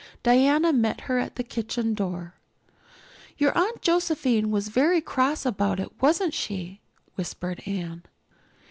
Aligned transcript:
Diana 0.23 0.73
met 0.73 1.01
her 1.01 1.19
at 1.19 1.35
the 1.35 1.43
kitchen 1.43 1.93
door. 1.93 2.33
"Your 3.37 3.55
Aunt 3.55 3.83
Josephine 3.83 4.49
was 4.49 4.69
very 4.69 4.99
cross 4.99 5.45
about 5.45 5.79
it, 5.79 6.01
wasn't 6.01 6.33
she?" 6.33 6.81
whispered 7.13 7.61
Anne. 7.67 8.05